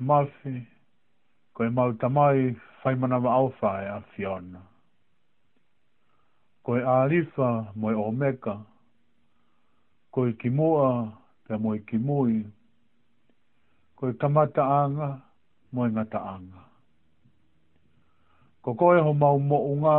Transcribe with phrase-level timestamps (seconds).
[0.00, 0.62] Murphy,
[1.58, 2.54] ko e mau tamai
[2.84, 4.62] whai manawa au whae a Fiona.
[6.62, 8.60] Ko e Arifa mo e Omeka,
[10.14, 11.10] ko e Kimua
[11.48, 12.46] te mo e Kimui,
[13.98, 15.10] ko e Tamata Anga
[15.74, 16.62] mo e Ngata Anga.
[18.62, 19.98] Ko koe ho mau mo unga,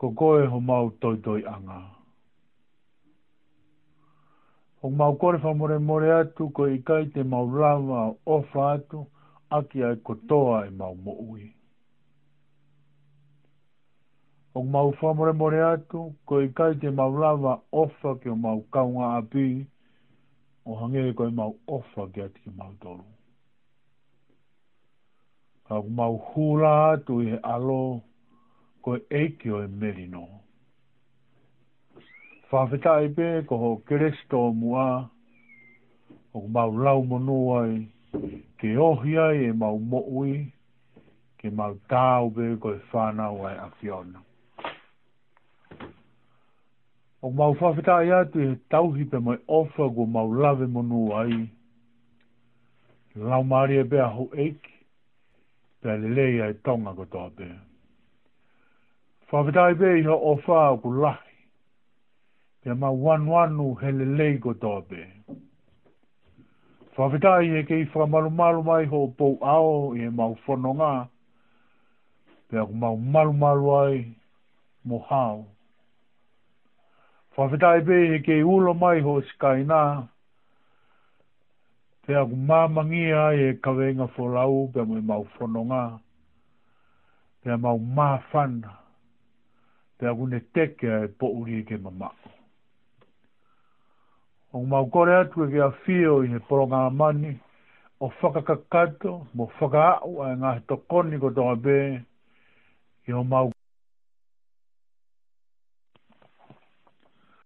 [0.00, 1.76] ko koe ho mau toitoi anga.
[1.76, 1.89] Anga
[4.82, 8.68] o mau kore wha more more atu ko i kai te mau rawa o wha
[8.76, 9.04] atu
[9.56, 11.44] aki ai kotoa i e mau mo'ui.
[14.54, 18.28] O mau wha more more atu ko i kai te mau rawa o wha ki
[18.32, 19.46] o mau kaunga api
[20.64, 23.04] o hange e ko i mau o wha ki ati ki mau toru.
[25.70, 27.80] O mau hula atu i he alo
[28.82, 30.40] ko e eiki o e merinoa
[32.50, 34.84] whawhetai pē ko ho keresto mua,
[36.34, 37.76] o mau lau monoai,
[38.58, 40.34] ke ohia e mau moui,
[41.38, 44.24] ke mau tāu pē ko e whānau ai a fiona.
[47.22, 51.40] O mau whawhetai atu e tauhi pē mai ofa ko mau lave monoai,
[53.30, 54.76] lau maari e pē a ho eiki,
[55.86, 57.48] pē lelei ai tonga ko tō pē.
[59.30, 61.26] Whawhetai pē iho ofa ko lahi,
[62.62, 65.02] pia ma wanu anu hele leigo tope.
[66.96, 70.92] Whawhetai e kei whamalu malu mai ho pou ao e mau whono ngā,
[72.50, 73.94] pia ku mau malu malu ai
[74.84, 75.38] mo hao.
[77.36, 79.70] Whawhetai pe e kei ulo mai ho skaina.
[79.72, 79.82] nā,
[82.04, 85.84] pia ku mamangi ai e kawenga wholau pia mo e mau whono ngā,
[87.42, 88.76] pia mau mafana.
[89.98, 92.19] pia ku ne teke e pouri e ke mamak
[94.52, 97.38] o mau kore atu e kia whio i he poronga mani,
[98.00, 101.76] o whakakakato, mo whakaau a ngā he tokoni ko tonga bē,
[103.06, 103.50] i o mau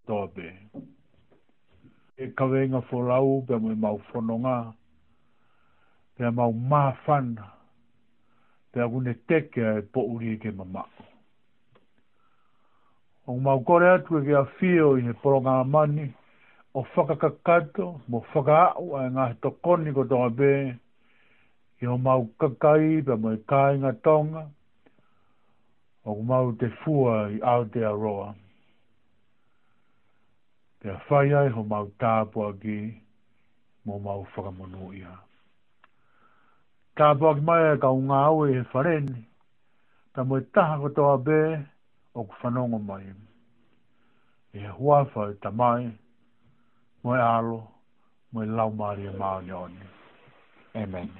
[0.08, 0.48] tonga bē.
[2.16, 4.56] E kawe inga wholau, pia mo i mau whanonga,
[6.16, 7.50] pia mau māwhana,
[8.72, 10.88] pia kune teke a e po uri e ke mama.
[13.28, 16.22] O mau kore atu e kia whio i he poronga mani, o
[16.74, 20.48] o whakakakato, mo whakaau ai ngā hito koni ko tonga bē,
[21.82, 24.42] i o mau kakai pa mo i kāinga tonga,
[26.02, 28.32] o mau te fua i Aotearoa.
[30.82, 32.76] Te a whai ai ho mau tāpua ki,
[33.86, 35.14] mo mau whakamono ia.
[36.98, 39.20] Tāpua ki mai ka unga au e he whareni,
[40.14, 41.42] ta mo i taha ko tonga bē,
[42.18, 43.04] o ku whanongo mai.
[44.54, 45.98] E hua whai tamai, mai,
[47.08, 47.58] We e alo,
[48.32, 49.04] mo e lau mari
[50.80, 51.10] Amen.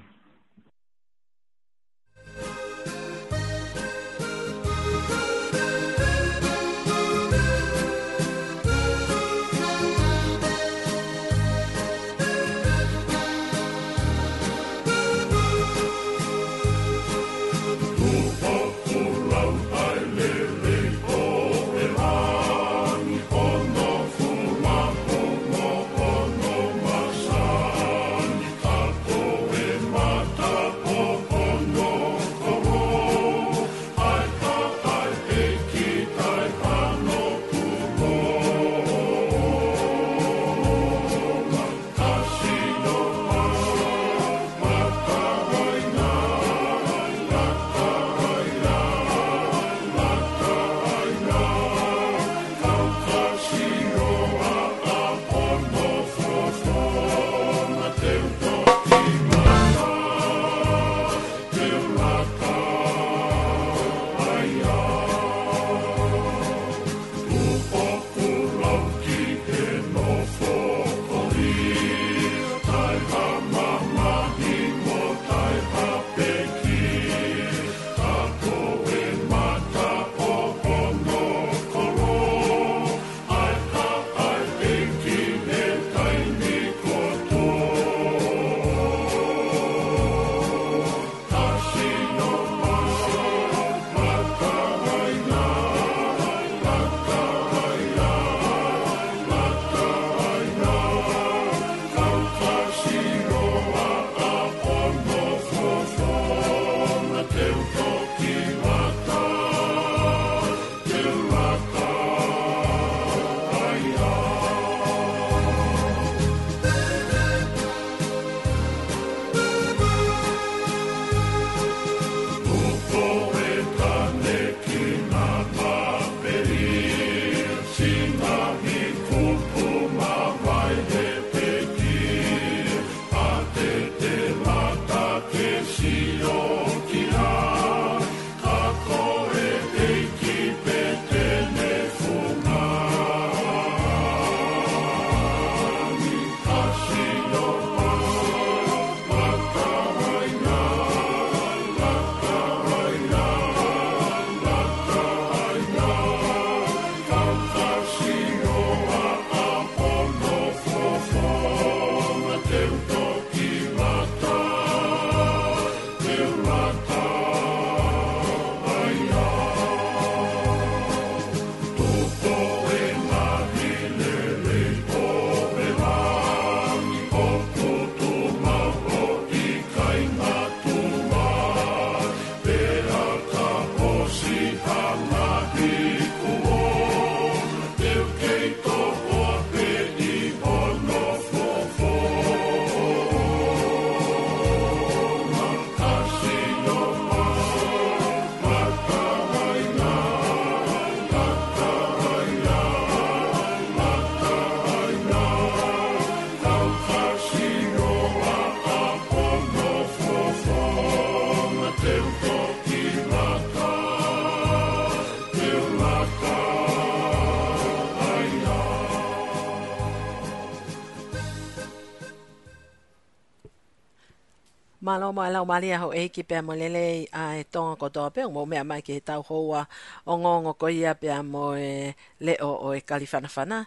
[225.17, 226.87] ma la ma le ho e ki pe mo le le
[227.23, 227.45] a e
[227.81, 229.63] ko to pe mo me mai ki tau ho wa
[230.11, 231.95] o ngo ngo ko ia pe a mo e
[232.27, 233.59] le o o e kalifana fana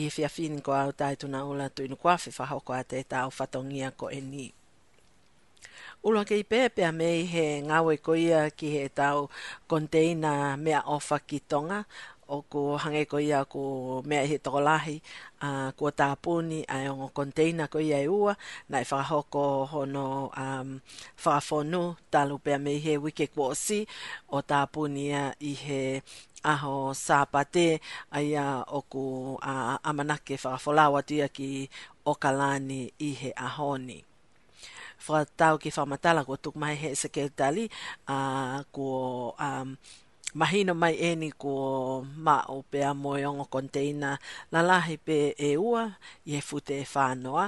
[0.00, 2.58] i fi fin ko au tai tu na ola tu in kwa fi fa ho
[2.66, 4.46] ko ate ta o fatongia ko e ni
[6.06, 9.18] Ulo ke ipe pe a mei he ngawe koia ki he tau
[9.72, 11.78] container mea ofa ki tonga
[12.28, 13.60] o ko hange ko ia ko
[14.08, 14.96] mea he tokolahi
[15.46, 18.34] a uh, ko tapuni a uh, o konteina ko ia e ua
[18.70, 20.04] na e whakahoko hono
[20.42, 20.80] um,
[21.22, 23.86] whakafonu talu pia me he wike kua o si
[24.36, 25.82] o tapuni ia i he
[26.52, 27.78] aho sāpate
[28.16, 28.46] a ia
[28.78, 29.02] o ko
[29.50, 31.50] uh, amanake whakafolawa tia ki
[32.10, 33.98] o kalani i he ahoni
[35.06, 37.64] whakatau ki whamatala ko tukumai he sekeltali
[38.10, 38.86] a uh, ko
[39.46, 39.78] um,
[40.40, 41.52] mahina mai eni ko
[42.24, 44.10] ma o pe a moe ongo konteina
[44.52, 45.18] la lahi pe
[45.50, 45.82] e ua
[46.30, 47.44] i e fute e whanoa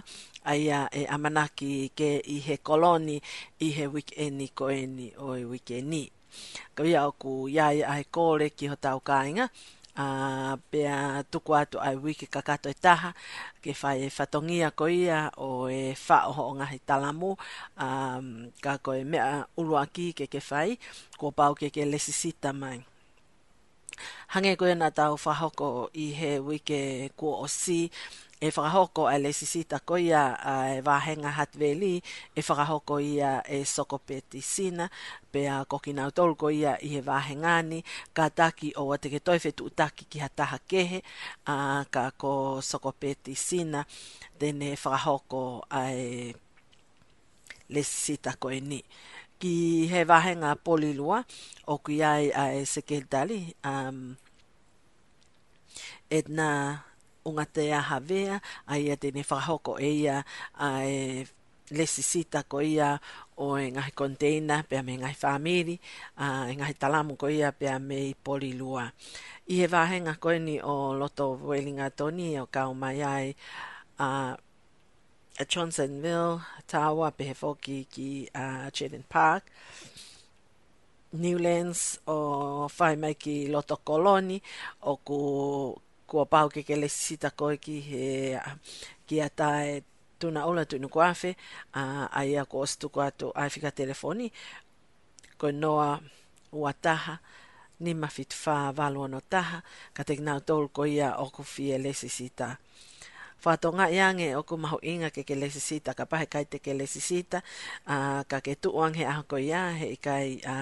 [0.50, 0.52] a
[1.00, 3.16] e amanaki ke i he koloni
[3.66, 5.28] i he weekendi ko eni o
[5.92, 6.04] ni.
[6.09, 6.12] Ka
[6.76, 9.45] Kawia o ku iai ai kore ki ho tau kāinga
[9.99, 10.97] a uh, pea
[11.31, 13.11] tu atu ai wiki kakato e taha
[13.62, 14.71] ke whai e whatongia
[15.49, 17.31] o e whaoho o ngahi talamu
[17.85, 18.26] um,
[18.64, 20.78] ka ko e mea urua ke ke fai
[21.19, 22.78] ko pau ke ke lesisita mai
[24.33, 25.69] hange ko na tau whahoko
[26.05, 27.81] i he wiki ko o si
[28.40, 32.02] e whakahoko a le sisita ko ia a e wāhenga hat e
[32.38, 34.87] whakahoko ia e soko peti sina
[35.33, 37.83] pe a kokinau tolu ko ia i he wāhengani
[38.14, 41.02] ka taki o a teke tu taki ki hataha kehe
[41.47, 43.83] a ka ko soko peti sina
[44.38, 46.35] tene e whakahoko a e
[47.68, 48.85] le sisita ko ni
[49.40, 51.25] ki he wāhenga polilua
[51.66, 54.16] o ku iai a e sekeldali um,
[56.11, 56.88] Edna
[57.28, 58.37] o ngā te aha vea,
[58.75, 60.18] a ia tēne whahoko e ia,
[60.54, 60.99] a e
[61.76, 62.90] lesi sita ko ia
[63.44, 65.76] o engahi konteina a me engahi whamiri,
[66.25, 68.85] a engahi talamu ko ia pia me i poli lua.
[69.50, 73.35] I he vahenga ko ni o Loto Wellinga Tony o kao mai ai,
[73.99, 74.35] a
[75.40, 77.35] a Johnsonville, Tawa, pehe
[77.92, 79.44] ki a uh, Chedden Park,
[81.12, 84.40] Newlands o whaimai ki Loto Koloni
[84.82, 85.18] o ku
[86.11, 88.07] kua pau ke kele sita koe ki he
[89.07, 89.69] ki a tae
[90.21, 91.31] tuna ola tu nuku afe
[91.81, 91.83] a
[92.19, 93.09] ai a kua stu kua
[93.43, 94.27] aifika telefoni
[95.41, 95.91] ko noa
[96.59, 97.15] ua taha
[97.85, 99.59] ni mafit fa valo no taha
[99.97, 102.49] ka te nau tol ko ia o ku fie le sita
[103.43, 106.45] fa tonga nga yange o ku mahu inga ke ke le sita ka pahe kai
[106.53, 107.38] te ke le sita
[108.31, 110.57] ka ke tu ang he a ko ia he kai a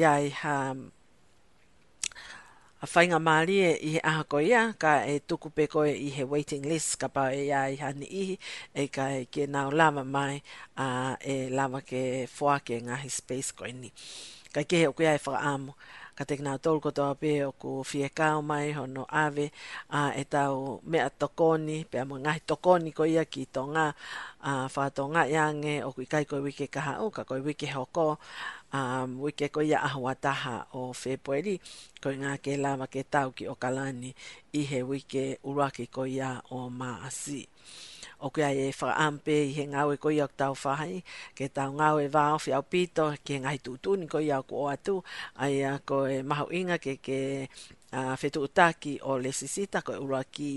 [0.00, 0.56] ya i ha
[2.84, 6.22] a whainga maali e i aha koe ia, ka e tuku pe koe i he
[6.32, 8.24] waiting list, ka pau e ia i hani i,
[8.82, 10.36] e ka e ke nau lava mai,
[10.76, 10.88] a
[11.32, 12.02] e lava ke
[12.36, 13.90] foa ke ngahi space koe ni.
[14.54, 15.72] Ka ke he okuia e whaka amo
[16.14, 19.46] ka te ngā tōru kotoa pē o ku fie kāo mai hono ave
[19.98, 20.60] a e tau
[20.94, 23.86] mea tokoni, pē amu ngahi tokoni ko ia ki tō ngā
[24.50, 27.68] a whātō ngā iange o ku i kai koi wike kaha o ka koi wike
[27.74, 28.06] hoko
[28.74, 28.82] a
[29.26, 31.54] wiki ko ia ahua taha o whepoeri
[32.02, 34.14] ko i ngā ke lāma ke tau ki o kalani
[34.60, 37.06] i he wike uraki ko ia o maasi.
[37.42, 37.42] asi
[38.26, 40.94] o ke ai e whaampe i he ngau e koia o tau whahai,
[41.36, 44.66] ke tau ngau e wāo fi au pito, ke ngai tūtū ni koia o o
[44.74, 44.94] atu,
[45.44, 47.18] ai a ko e maho inga ke ke
[47.94, 50.50] a uh, utaki o le sisita ko e ura ki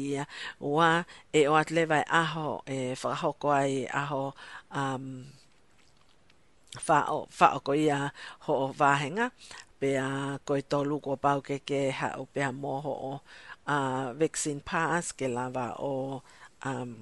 [0.69, 0.89] ua
[1.33, 4.23] e o atleva e aho e whakahoko ai e aho
[4.81, 5.05] um,
[7.37, 7.99] whaoko ia
[8.45, 9.29] ho o vahenga
[9.79, 10.09] pe a
[10.47, 13.13] koe tō ko pau ke ke ha o pe a moho o
[13.67, 16.23] uh, vaccine pass ke lava o
[16.65, 16.95] um,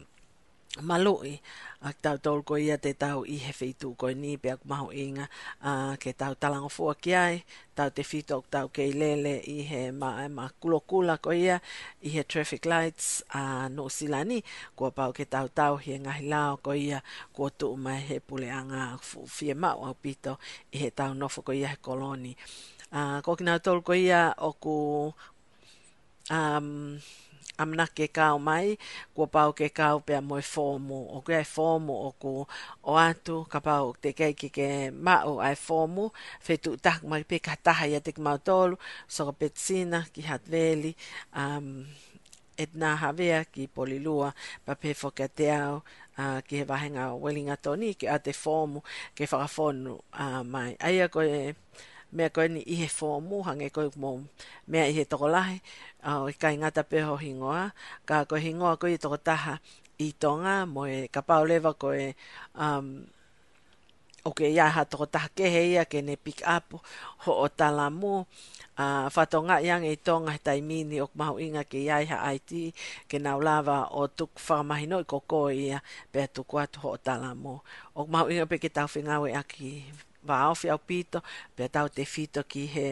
[0.81, 1.39] maloi
[1.85, 4.89] a tau tau ko ia te tau i he whitu ko ni pe ak maho
[4.91, 5.27] inga
[5.61, 7.35] a uh, ke tau talango fua ki ai
[7.77, 11.59] tau te whitu ak tau kei lele i he ma, ma kulokula ko ia
[12.01, 14.41] i he traffic lights a uh, no silani
[14.75, 16.99] ko pa ke tau tau hi ngahi lao ko ia
[17.35, 18.97] kua tu ma he pule anga
[19.37, 20.35] fie mau au pito
[20.75, 22.33] i he tau nofo ko ia he koloni
[22.97, 24.77] a uh, ko na tau ko ia o ku
[26.33, 26.97] um,
[27.57, 28.77] amna ke kao mai,
[29.15, 32.33] kua pau ke kao pia moe fōmu, o kia e fōmu o ku
[32.83, 34.69] o atu, ka pau te kei ke
[35.05, 36.09] ma o ai fōmu,
[36.45, 38.75] whetu tak mai pe ka taha ia te ki mao tolu,
[39.07, 40.91] so ka petsina ki hatveli,
[41.39, 41.85] am um,
[42.57, 44.31] et nā havea ki polilua,
[44.65, 45.81] pa pe whoka te au,
[46.23, 48.83] a ki he wahenga o welinga toni, ki a te fōmu,
[49.15, 50.71] ke whakafonu uh, mai.
[50.79, 51.39] ai ko e,
[52.15, 54.23] me mea koe ni ihe fōmu, hange koe mō
[54.71, 55.57] mea ihe tokolahi,
[56.09, 57.71] uh, kai ngata peho hingoa,
[58.07, 59.53] ka koe hingoa koe i toko taha
[60.05, 62.13] i tonga, mo e ka paolewa koe,
[62.55, 62.87] um,
[64.27, 66.65] o ke ia ha toko taha kehe ia, ke ne pick up,
[67.27, 68.13] ho o tala mō,
[68.81, 72.63] uh, whatonga iang i tonga he tai mini o mahu inga ke iai ha ti,
[73.11, 77.29] ke nau lava o tuk whakamahino i koko ia, pe tuku atu ho o tala
[77.43, 77.53] mō.
[77.99, 79.69] O mahu inga pe ke tau whingawe aki
[80.27, 81.19] waofi au pito,
[81.55, 82.89] pia tau te fito ki he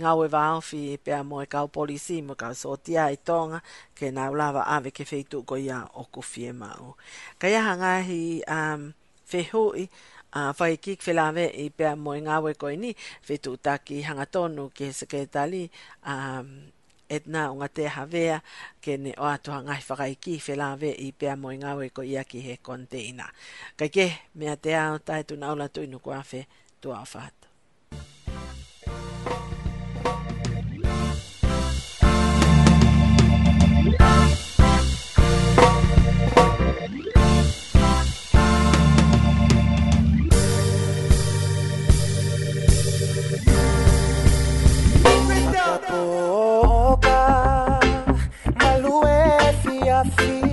[0.00, 0.28] ngau e
[0.68, 3.60] fi pe a moe kau polisi mo kau sotia e tonga
[3.98, 6.96] ke na ulawa ave ke feitu ko ia o kufie mau.
[7.38, 8.92] Kaya hangahi um,
[9.30, 9.88] fehui
[10.32, 12.92] a uh, fai kik felave i pe a moe ngau e koe ni
[13.26, 15.68] fitu taki hangatonu ke seketali
[16.06, 16.70] um,
[17.10, 18.38] etna o ngate te havea
[18.84, 22.24] ke ne o atoha ngai whakai ki whelawe i pia mo i ngā ko ia
[22.24, 23.26] ki he konteina.
[23.76, 24.06] Kai ke,
[24.38, 26.46] mea te ao tai tu naula tu inu kua whe
[26.80, 27.34] tua o whahat.
[45.92, 46.49] Oh.
[50.00, 50.49] I feel.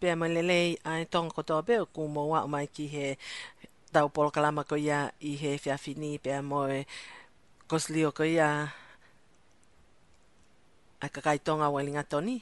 [0.00, 3.06] pea mai lelei ai tonga ko tōpe o kumo wa o mai ki he
[3.92, 6.86] tau polo kalama ko ia i he whiawhini pea moe
[7.68, 8.48] koslio ko ia
[11.04, 12.36] a kakai tonga wailinga toni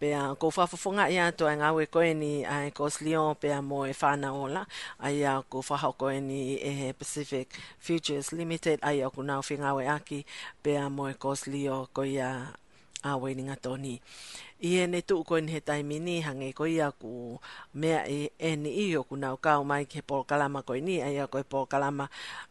[0.00, 4.62] pea ko whafafonga ia to ang awe koe ni ai koslio pea moe whana ola
[5.06, 7.46] ai a ko whaha koe ni e he Pacific
[7.78, 10.26] Futures Limited ai a kunau whingawe aki
[10.62, 12.30] pe pea moe koslio ko ia
[13.04, 14.00] a wailinga toni
[14.64, 17.36] i e ne tuu koin he taimini hange ko ia ku
[17.80, 21.08] mea e eni i o ku nau kau mai ke pol kalama ko ini a
[21.12, 22.06] ia ko e pol kalama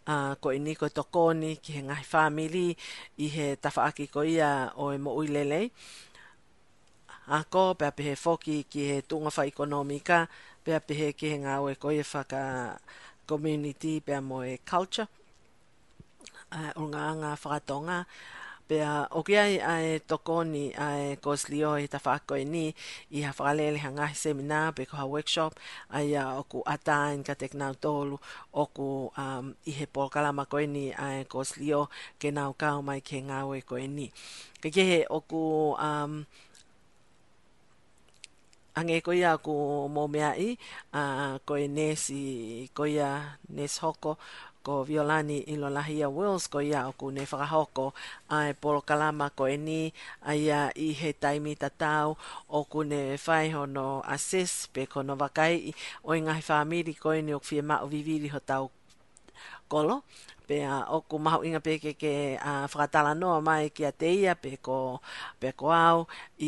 [0.07, 2.77] uh, ko ini ko tokoni ki he ngai family
[3.25, 5.65] i he tafaaki ko ia o e mo uilelei
[7.33, 10.17] a ko pe ape he foki ki he tunga wha ekonomika
[10.63, 12.43] pe ape he ki he ngā oe ko e whaka
[13.25, 15.09] community pe mo e culture
[16.53, 17.97] uh, o ngā ngā whakatonga
[18.73, 22.73] Pea okiai ai tokoni ai koslio i tafako ni
[23.11, 25.53] i hafale le hanga seminar pe ko workshop
[25.97, 26.07] ai
[26.41, 28.17] oku atain ka teknau tolu
[28.63, 28.87] oku
[29.23, 31.81] um, i he polkala ma ko ni ai koslio
[32.19, 34.07] ke nau ka mai ke ngawe ko ni
[34.61, 35.41] ke ke oku
[35.87, 36.25] um,
[38.79, 39.53] ange ko ia ku
[39.97, 40.49] momea i
[40.99, 42.23] a uh, ko nesi
[42.73, 44.17] ko ia nes hoko
[44.65, 47.85] ko Violani i lo lahi a Wills ko ia o ku ne whakahoko
[48.37, 49.81] ai polo kalama ko e ni
[50.29, 52.07] ai a i he taimi tatau
[52.57, 55.55] o ku ne whai hono assess pe ko no wakai
[56.07, 58.65] o ingahi whaamiri ko e ni o kwhia ma o viviri ho tau
[59.71, 59.95] kolo
[60.47, 62.13] pe a oku mahu inga pe ke ke
[62.49, 64.77] a fratala noa mai ki a te ia pe ko,
[65.41, 65.97] pe ko au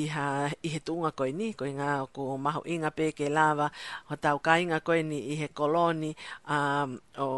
[0.02, 0.28] i ha
[0.68, 3.68] i he tunga koe ni ko inga oku mahu inga pe ke lava
[4.12, 6.12] o tau ka inga koe ni i he koloni
[6.56, 6.90] a, um,
[7.28, 7.30] o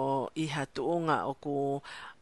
[0.44, 1.56] i ha tuunga oku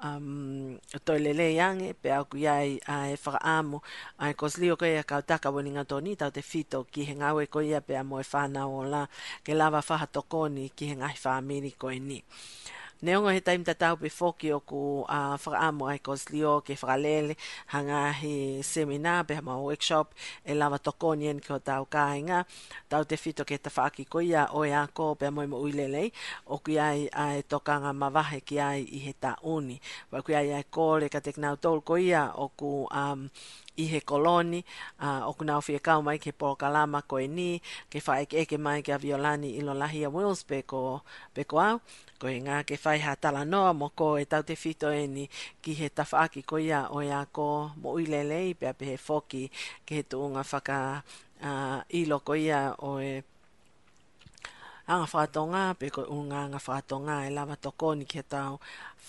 [0.05, 0.75] um,
[1.07, 3.77] toilele iange pe a oku iai a e whakaamu
[4.21, 7.43] a e kosli o koe a kautaka weninga toni tau te fito ki he ngawe
[7.53, 9.03] koe ia pe a moe whanau o la
[9.45, 12.03] ke lava whahatokoni ki he ngahi whaamiri koe ni.
[12.15, 12.17] Koini
[13.01, 14.79] ne onga he taim tatau pe foki o ku
[15.11, 17.35] a uh, whaka amo ai kos lio ke whaka lele
[17.75, 20.13] hanga he semina pe ma workshop
[20.47, 22.45] e lava toko nien ki o tau kāinga
[22.89, 26.11] tau te fito ke tawhaaki koia o e ako pe amo imo uilelei
[26.55, 29.75] o ku ai a e tokanga mawahe ki ai i he ta uni
[30.11, 33.27] wa ku iai ai kore ka teknau tol koia o ku um,
[33.75, 34.63] i he koloni
[35.03, 37.59] uh, o ku nau fie kau mai ke polkalama koe ni
[37.91, 41.03] ke whaeke eke mai ke a violani ilo lahi a Wills pe ko,
[41.35, 41.79] pe ko au
[42.21, 45.03] ko e ngā ke whai ha tala noa mo ko e tau te whito e
[45.15, 45.25] ni
[45.63, 47.47] ki he tawhaaki ko ia o ia ko
[47.83, 49.43] mo uilele i pia pe he whoki
[49.85, 50.77] ke he tuunga whaka
[51.43, 53.13] uh, ilo ko ia o e
[54.93, 58.59] Anga whātonga, pe ko unga anga whātonga e lava toko ni ke tau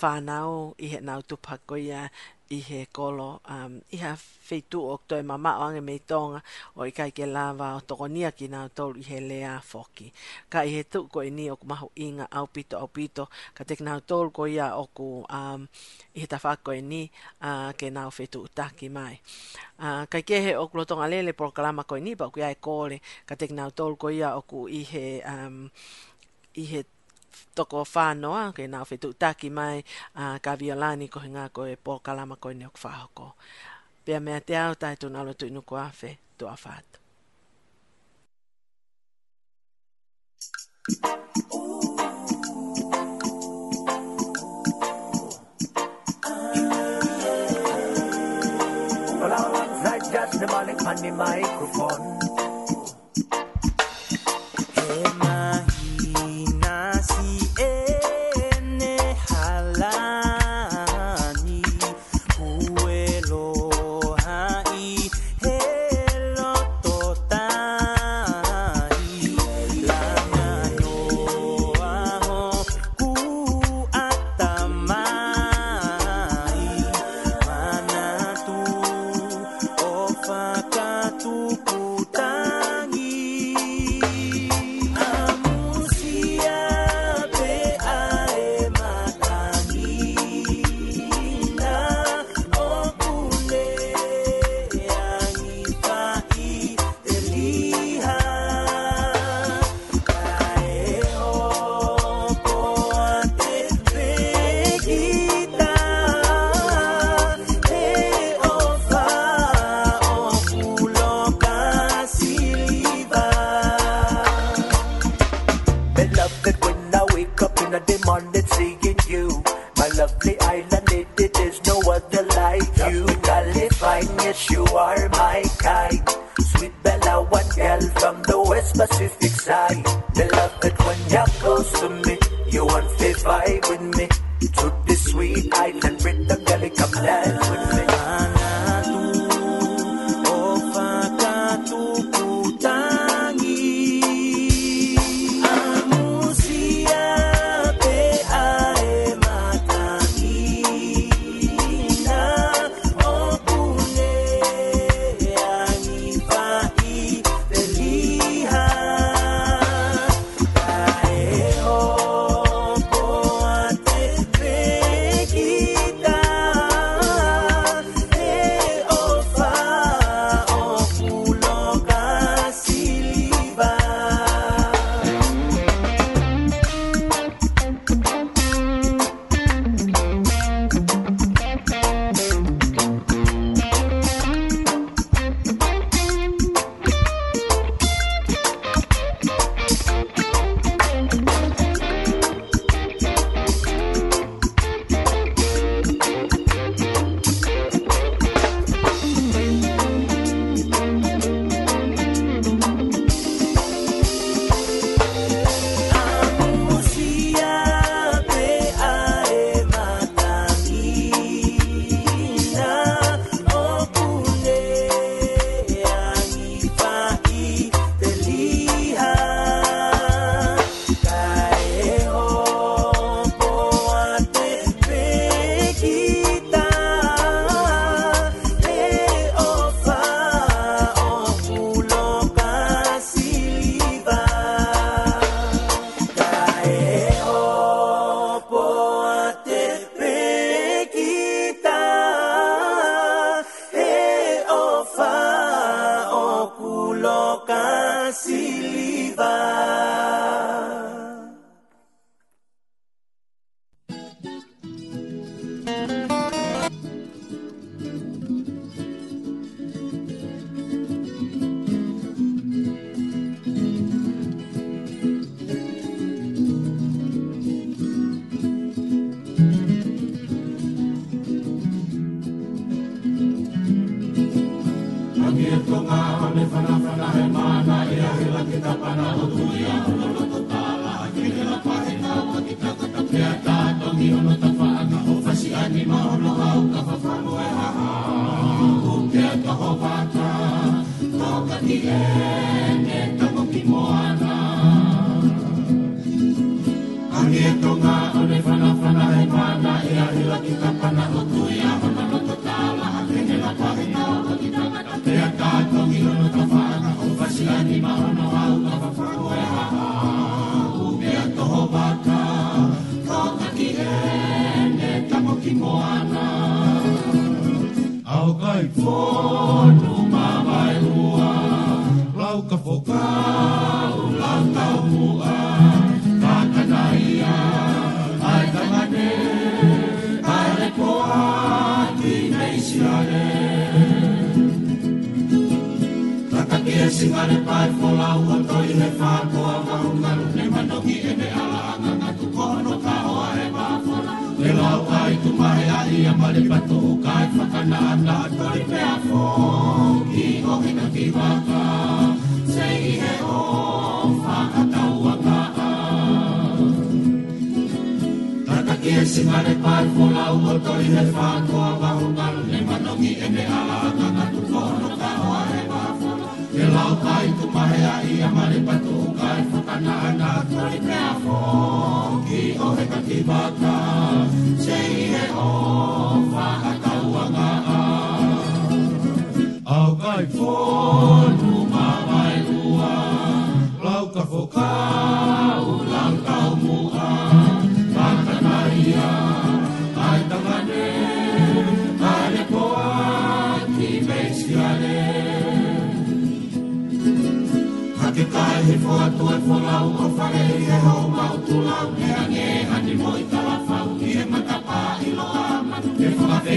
[0.01, 2.07] whānau i he nau tupako ia
[2.49, 6.41] i he kolo um, i ha feitu o toi mama o ange mei tonga
[6.77, 10.09] o i kai ke lava o toko nia ki nga tolu i he lea foki
[10.51, 13.25] ka i he tuk ko i ni o ku mahu inga au pito au pito
[13.55, 15.67] ka tek nga tolu ko ia o ku um,
[16.15, 17.03] i he tafako i ni
[17.49, 19.15] uh, ke nga feitu utaki mai
[19.85, 22.51] uh, kai ke he o ku lotonga lele proklama ko i ni pa ku ia
[22.57, 22.97] e kore
[23.29, 25.67] ka tek nga tolu ko ia o ku i he um,
[26.63, 26.81] i he
[27.55, 29.83] toko whānoa, ke na fitu taki mai
[30.17, 33.33] uh, ka violani ko hinga koe pō kalama koe neok whāhoko.
[34.05, 36.79] pe me te au tai tōna alo tuinu ko awhe, tō a
[49.19, 52.26] Well, I want just microphone.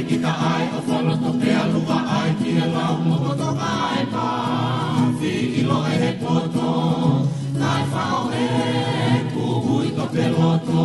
[0.09, 3.99] kita ai o whalo to pe alua ai ki e lau mo ko to ai
[4.13, 4.27] pa
[5.19, 6.71] fi i lo e he poto
[7.61, 8.47] kai whao e
[9.33, 10.83] ku hui to pe loto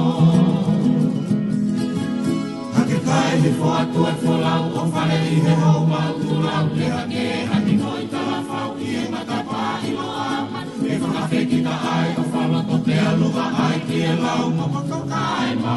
[2.75, 6.29] Hake kai he fo atu e fo lau o whare i he hau mau tu
[6.47, 10.07] lau le hake hake noi ta whao ki e matapa i lo
[10.37, 10.61] ama
[10.91, 14.81] e whakafe kita ai o whalo to pe alua ai ki e lau mo ko
[14.93, 15.77] to ai pa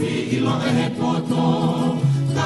[0.00, 1.46] fi i lo e he poto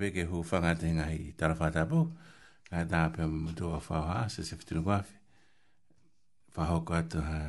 [0.00, 2.00] peke hu whanga te ngā i tāra whātāpū,
[2.68, 5.16] ka tā pē mātua a whāo hā, se se whitinu kwawhi.
[6.56, 7.40] Whāho kua tu ha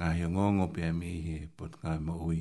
[0.00, 2.40] ngā hi o ngōngo pē mi he pot ngā mo ui.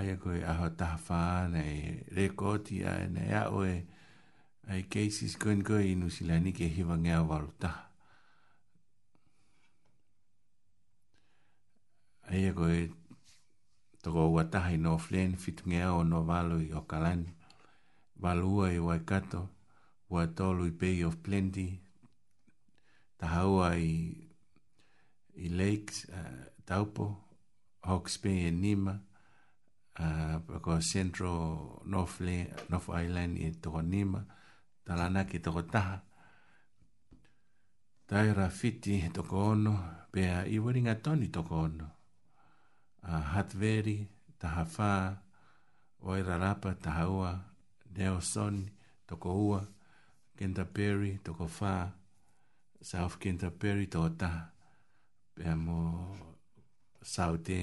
[0.00, 3.42] aia koe aho tāwha nei rekoti a nei a oe.
[3.42, 3.74] Aia koe aho tāwha nei rekoti a nei a oe
[4.68, 7.70] ai cases koin ko i nu silani ke hiva ngea waruta.
[12.32, 12.76] Ai e koe
[14.02, 17.26] toko ua taha i North Lane, fit ngea o no valu i Okalan,
[18.16, 19.48] valua i Waikato,
[20.10, 21.68] ua tolu i Bay of Plenty,
[23.20, 23.94] tahaua i,
[25.36, 27.12] i Lakes, uh, Taupo,
[27.84, 28.96] Hawke's Bay e Nima,
[30.00, 34.24] uh, ko Central North, Lane, North Island i Tokonima, Nima,
[34.84, 35.96] talana ki toko taha.
[38.08, 39.74] Tai rafiti toko ono,
[40.12, 41.86] pea i waringa toni toko ono.
[43.08, 43.98] A hatveri,
[44.40, 45.06] taha faa,
[46.08, 47.32] oi rarapa, taha ua,
[47.96, 48.66] neo soni,
[49.08, 49.60] toko ua,
[50.36, 51.84] kenta peri, toko faa,
[52.90, 54.42] South kenta peri, toko taha.
[55.34, 55.78] Pea mo
[57.14, 57.58] saute,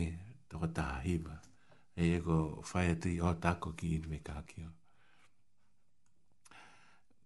[0.49, 1.35] toko taha hiba.
[1.95, 4.69] Ego whaiatri o tako ki inwe kākio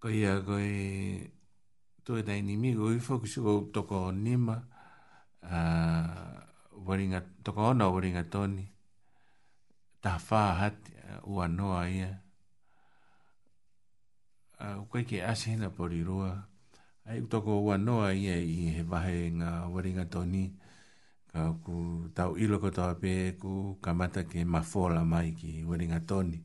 [0.05, 0.13] ko
[0.45, 0.61] koe
[2.05, 4.53] tō e tai nimi ko i fōku siko toko nima
[5.41, 8.61] uh, toko ona waringa tōni
[10.05, 12.13] ta whā hati uh, ua noa ia
[14.61, 16.37] uh, koe ke ase hena pori rua
[17.09, 20.45] ai toko ua noa ia i he wahe ngā waringa tōni
[21.33, 26.37] ka ku tau ilo ko tawa pē ku kamata ke mafola mai ki waringa tōni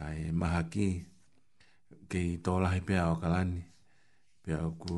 [0.00, 1.11] ai maha ki maha
[2.12, 3.62] kei tō lahi pia o kalani.
[4.44, 4.96] Pia o ku...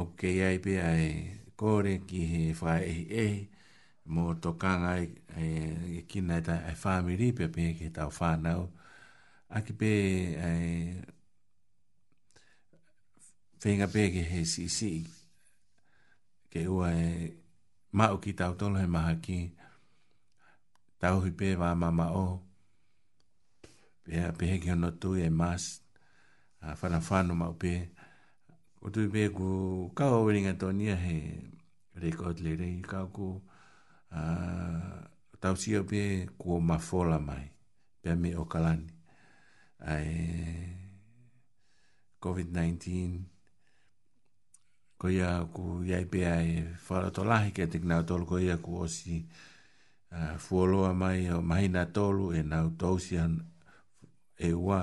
[0.18, 1.10] kei ai pia e
[1.60, 3.40] kore ki he whae ehi ehi.
[4.12, 5.46] Mō tō kanga e, e,
[6.00, 8.64] e kina e tā e whāmiri pia pia ki tāu whānau.
[9.58, 9.92] Aki pē
[10.46, 10.48] e...
[13.64, 14.90] Whenga pia ki he si si.
[16.52, 17.28] Ke ua e...
[17.94, 19.38] Mau ki tāu tōlo he maha ki.
[21.00, 22.24] Tāu hi pē wā mama o.
[22.24, 22.40] Oh
[24.04, 25.80] pea pehe ki ono tui e mas
[26.60, 27.88] a whana whanu mau pe
[28.84, 31.16] o tui pe ku kawa weringa tonia he
[32.02, 33.28] rekod le rei kau ku
[34.12, 34.94] uh,
[35.40, 37.46] tau sio pe ku o mafola mai
[38.02, 38.88] pea me o kalani
[39.90, 40.16] a e
[42.24, 42.76] COVID-19
[45.00, 46.52] ko ia ku iai pea e
[46.88, 49.16] whara to lahi ke te kina tolu ko ia ku osi
[50.16, 53.24] uh, fuoloa mai o mahina tolu e nau tausia
[54.38, 54.80] e wā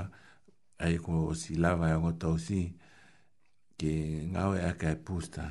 [0.81, 2.63] ai ko si lava e ngota o si
[3.79, 3.91] ke
[4.31, 5.45] ngawe a kai pūsta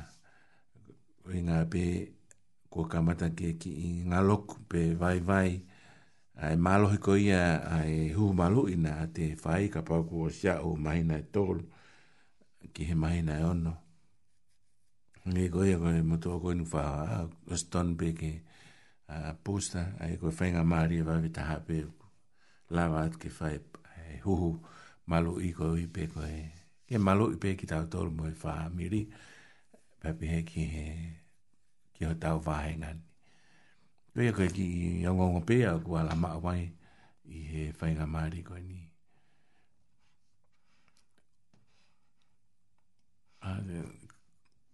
[1.31, 1.83] i ngā pē
[2.71, 5.51] ko kamata ke ki i ngā loku pē vai vai
[6.41, 10.57] ai malo ko ia ai hu malu ina nā te whai ka pau ko sia
[10.65, 11.61] o mahina e tōlu
[12.73, 13.73] ki he mahina e ono
[15.27, 16.81] ngē ko ia koe mato o koe nukwha
[17.49, 18.31] o stone pē ke
[19.45, 21.61] pūsta ai koe whainga māri e vāwe taha
[22.71, 23.55] lava at ke whai
[24.15, 24.49] e huhu
[25.11, 26.41] malu i ko i pe ko e
[26.87, 29.01] ke malu i pe ki tau tolu mo i wha miri
[30.01, 30.87] pepi he ki he
[31.93, 33.03] ki ho tau wahe ngani
[34.13, 36.63] pe ko e ki i ongongo pe a kua la maa wai
[37.39, 38.79] i he whainga maari ko ni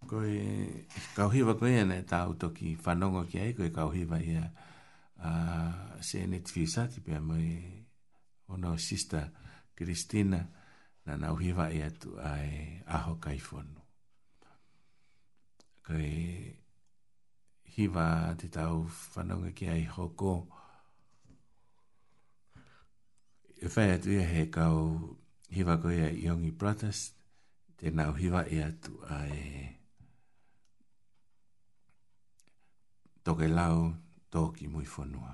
[0.09, 0.37] ko e
[1.17, 4.47] kauhiwa ko e ne tau toki whanongo ki ai ko e kauhiwa i a
[5.27, 5.29] a
[6.07, 7.51] se ne tifisati pe a mo e
[8.47, 9.31] ona o sister
[9.75, 10.47] Kristina
[11.05, 13.81] na na uhiwa i atu ai aho kai fonu.
[15.85, 16.11] Koe
[17.73, 18.05] hiwa
[18.39, 18.77] te tau
[19.15, 20.33] whanonga ki ai hoko.
[23.63, 24.75] E whai atu ia he kau
[25.55, 27.01] hiwa koe ai Iongi Brothers,
[27.79, 29.41] te na uhiwa i atu ai
[33.23, 33.47] toke lau toki mui fonua.
[33.47, 33.77] Toke lau
[34.31, 35.33] toki mui fonua.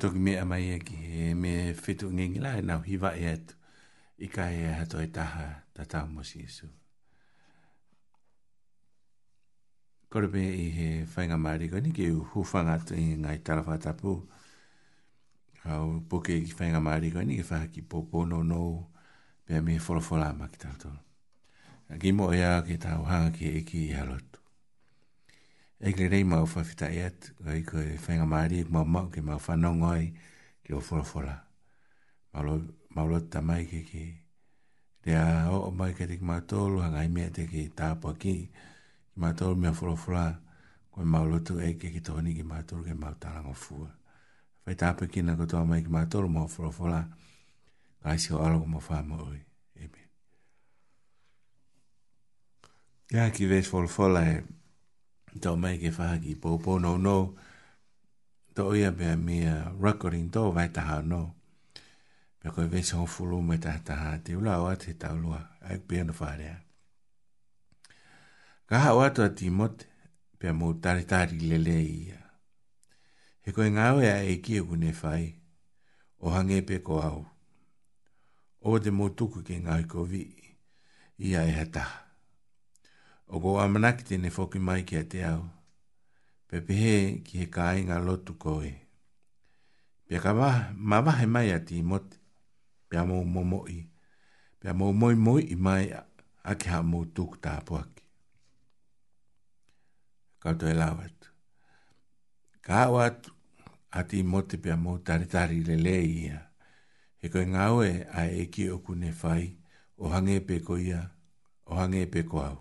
[0.00, 0.96] tuk me a mai e ki
[1.28, 3.54] e me fitu ngengi la e nau hiva e atu
[4.24, 5.44] i ka e hato e taha
[5.76, 6.66] ta tau mosi isu.
[10.10, 13.76] Kore me i he whainga maari koe ni ki u hufanga atu i ngai talawha
[13.84, 14.16] tapu.
[15.68, 18.62] Au poke i whainga maari koe ni ki whaha ki popo no no
[19.44, 20.96] pia me wholawhola ma ki tātou.
[22.00, 24.39] Ki mo ea ki tāu hanga ki eki i halotu
[25.82, 29.08] e kere rei mau fa fita e atu, e ko e whainga maari, mau mau
[29.08, 30.12] ke mau whanong oi,
[30.62, 31.36] ke o fora fora.
[32.94, 34.04] Mau lo ta mai ke ke,
[35.00, 37.70] te a o o mai ke te ki mau tolu, hanga i mea te ki
[37.72, 40.26] tāpua ki, ki mau tolu mea fora fora,
[40.92, 43.88] ko e mau lotu e ke ki tohoni ki mau tolu ke mau talanga fua.
[44.60, 47.00] Fai tāpua ki na kotoa mai ki mau tolu mau fora fora,
[48.04, 49.40] ka isi o alo kuma wha mo oi.
[49.80, 50.08] Amen.
[53.08, 54.18] Ja, ki vees volvolle.
[54.20, 54.58] Ja, ki vees volvolle
[55.38, 57.14] tau mai ke wha ki pōpō nō nō,
[58.54, 61.22] tō ia bea mea rakorin tō vai taha nō.
[62.40, 65.78] Pea koe vese hon fulu me taha taha te ula o ate tau lua, ai
[65.88, 66.56] pia no wharea.
[68.68, 69.86] Kaha o atua ti mote,
[70.38, 72.18] pia mō tari tari lele ia.
[73.44, 75.26] He koe ngā oea e kia kune whai,
[76.24, 77.24] o hange pe ko au.
[78.66, 80.24] O te mō tuku ke ngā i ko vi,
[81.20, 82.09] ia e hataha
[83.30, 85.42] o go amanaki tene foki mai ki a te au.
[86.50, 88.70] Pepehe ki he kāi ngā lotu koe.
[90.06, 92.16] Pia ka wā, mai a ti imote.
[92.90, 93.78] Pia mō mō mō i.
[94.60, 95.84] Pia mō mō i mō i mai
[96.42, 98.02] a ki ha mō tūku tā puaki.
[100.42, 101.28] Kato e lau atu.
[102.66, 103.30] Ka au atu
[103.90, 106.40] a ti imote pia mō tari tari le le ia.
[107.22, 107.68] He koe ngā
[108.16, 109.54] a eki ki o kune whai.
[109.98, 111.04] O hange pe ko ia.
[111.66, 112.58] O hange pe ko au.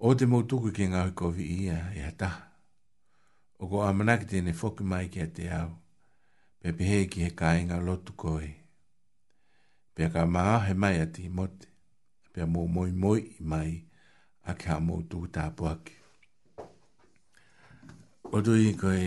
[0.00, 2.44] O te mautuku ki ngā hui kovi ia, e ha taha.
[3.58, 5.72] O ko amanaki tēne whoki mai ki a te au,
[6.62, 8.50] pe pehe ki he kāinga lotu koe.
[9.94, 11.66] Pe ka maa he mai a ti mote,
[12.32, 13.72] pe a mō moi moi i mai
[14.46, 15.96] a ki a mautuku tā puake.
[18.30, 19.02] O tui koe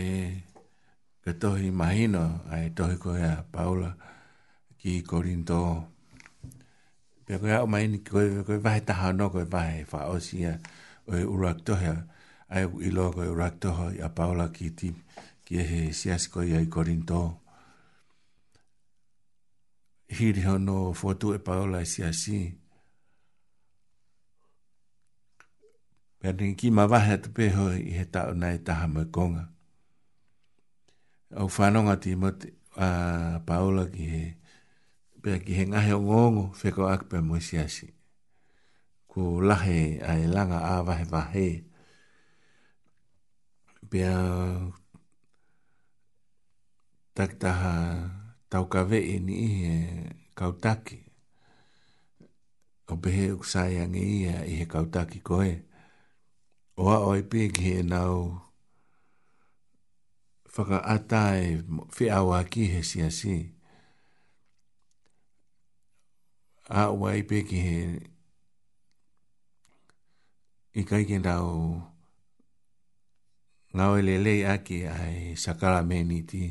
[1.24, 3.94] ka tohi mahino a e tohi koe a Paula
[4.76, 5.64] ki Korinto.
[7.24, 10.56] Pe koe au mai ni koe, koe vahe taha no koe vahe wha osia.
[10.60, 12.06] Koe o e urak tohea,
[12.48, 14.88] ai i logo e urak toho i a paula ki ti,
[15.44, 17.20] ki e he siasko i ai korinto.
[20.16, 22.38] Hiri hono fotu e paula e siasi.
[26.20, 29.44] Pernin ki ma vahe te peho i he tau nai taha me konga.
[31.38, 32.48] Au whanonga ti mati
[32.86, 34.22] a paula ki he,
[35.22, 37.86] pia ki he ngahe o ngongo, feko akpe mo siasi.
[37.86, 38.00] Pernin
[39.12, 41.48] ko lahe ai langa a vahe wahe.
[43.90, 44.16] Pea
[47.12, 47.76] taktaha
[48.48, 49.76] taukave e ni ihe
[50.38, 50.96] kautaki.
[52.88, 55.52] O pehe uksayang e ia ihe kautaki koe.
[56.82, 58.16] Oa oi pēki he nau
[60.54, 61.42] whaka atai
[61.94, 63.36] whiawa ki he e si asi.
[66.80, 67.76] A oi pēki he
[70.72, 71.82] i kaike ndau
[73.76, 76.42] ngau e lelei ake ai sakala meni ti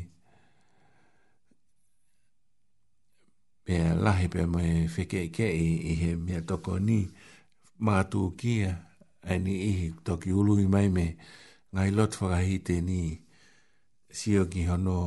[3.64, 3.74] pe
[4.04, 4.62] lahi pe me
[4.94, 6.98] fike e ke i, e, i he mea toko ni
[7.86, 8.70] mātū kia
[9.28, 11.06] ai ni ihi toki ulu i mai me
[11.74, 13.00] ngai lot whakahi te ni
[14.18, 14.98] sio ki hono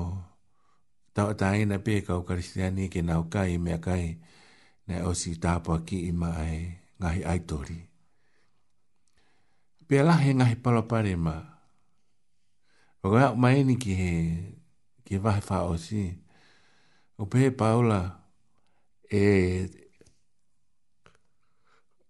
[1.16, 4.06] tau taina pe kau karistiani ke nau kai mea kai
[4.88, 6.72] ne osi tāpua ki i mai ngai aitori.
[7.02, 7.80] Ngai aitori
[9.88, 11.36] pe la he ngahi palo pare ma.
[13.02, 14.12] Pako ya mai ni ki he,
[15.06, 16.02] ki vahe wha o si.
[17.22, 18.02] O pe paula,
[19.12, 19.22] e,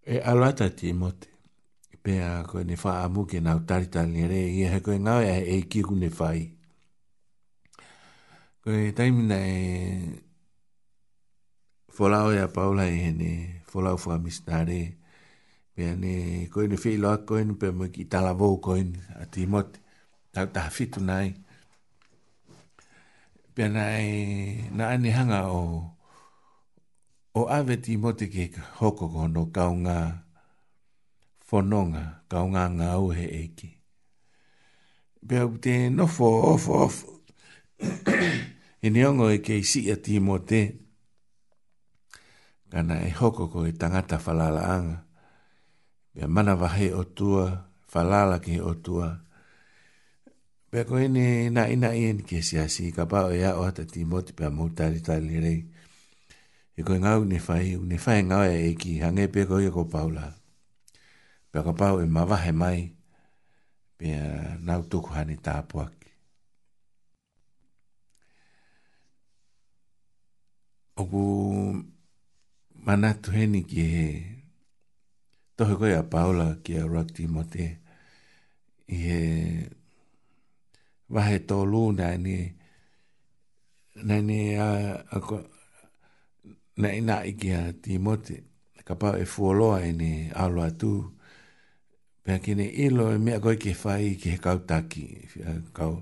[0.03, 1.27] e alata ti mote.
[2.05, 5.35] Pe a koe ne wha amu ke nau taritani re, i he koe ngau e
[5.57, 6.41] e kiku ne whai.
[8.63, 9.57] Koe taimina e,
[11.95, 13.29] Folau ya paula e, e hene,
[13.71, 14.81] folau fua misnare,
[15.75, 18.99] pia ne koe ne whi loa koe ne pia mo ki tala vau koe ne
[19.21, 19.67] a ti mot
[20.33, 21.27] tau taha fitu nai
[23.53, 24.05] pia nai
[24.77, 25.59] na ane hanga o
[27.39, 28.45] o ave ti mote ke
[28.79, 29.97] hoko kono kaunga
[31.47, 33.69] fononga kaunga ngā uhe eki
[35.27, 36.25] pia u te nofo
[36.55, 37.07] ofo ofo
[38.85, 40.61] e neongo e kei si a ti mote
[42.71, 44.97] kana e hoko ko e tangata falala anga
[46.15, 49.11] Pea mana vahe o tua, falala ke o tua.
[50.71, 53.83] Pea ko ne na ina ien en ke si asi, ka pao ea o hata
[53.83, 55.59] timoti pea moutari tali rei.
[56.71, 60.25] E koe ngau ne fai, ne fai ngau e eki, hange ko koe ko paula.
[61.51, 62.79] Pea ka pao e mavahe mai,
[63.99, 65.93] pea nau tuku hane tāpuak.
[70.95, 71.23] Oku
[72.85, 74.07] mana heni ki he,
[75.57, 77.65] tohe koe a Paola ki a Rakti mo te
[78.91, 79.19] i he
[81.15, 82.37] wahe tō lū nā ni
[84.07, 84.67] nā ni a,
[84.99, 85.39] a ko,
[86.83, 88.37] nā i nā iki a ti mo te
[88.85, 90.11] ka pau e fuoloa i ni
[90.43, 90.91] alo atu
[92.25, 95.05] pia ki ni ilo e mea koe ki whai ki he kau taki
[95.77, 96.01] kau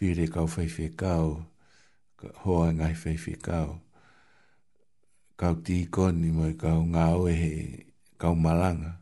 [0.00, 1.44] whire kau whai kau
[2.42, 3.78] hoa ngai whai kau
[5.38, 7.52] kau tī koni mo i kau ngā oe he
[8.18, 8.98] kau malanga.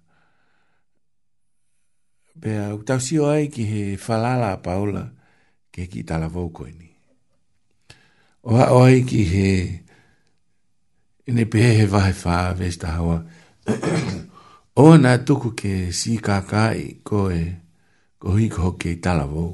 [2.34, 5.02] Bea, utau sio ai ki he falala paula
[5.72, 6.89] ke ki tala vauko ini.
[8.48, 9.48] O hao ai ki he
[11.28, 13.16] ene pehe he vahe faa vesta hawa.
[14.82, 17.43] o na tuku ke si kakai ko e
[18.18, 19.52] ko hi ko ke tala vau.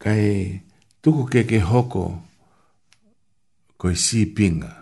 [0.00, 0.60] Kai
[1.02, 2.04] tuku ke ke hoko
[3.80, 4.79] ko e si pinga.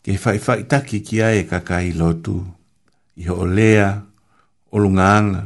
[0.00, 2.36] Ke fai fai taki ki e kakai lotu,
[3.20, 3.88] i ho olea,
[4.74, 5.42] olunganga,